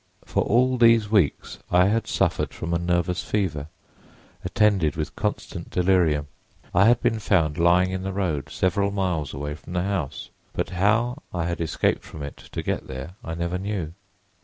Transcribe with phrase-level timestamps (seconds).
[0.25, 3.67] For all these weeks I had suffered from a nervous fever,
[4.43, 6.25] attended with constant delirium.
[6.73, 10.71] I had been found lying in the road several miles away from the house; but
[10.71, 13.93] how I had escaped from it to get there I never knew.